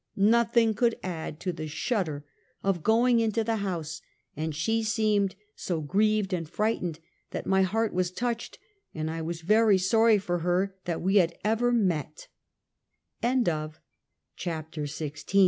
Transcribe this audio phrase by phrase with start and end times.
[0.15, 2.25] Nothing could add to the shudder
[2.63, 4.01] of going in*to the house,
[4.35, 8.57] and she seemed so grieved and frightened that my heart was touched,
[8.95, 9.43] and I was
[9.87, 11.79] sorry for her that we had e